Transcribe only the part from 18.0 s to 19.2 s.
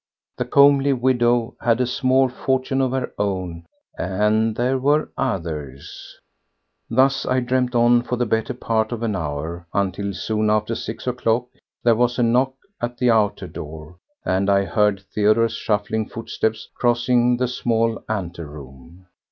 anteroom.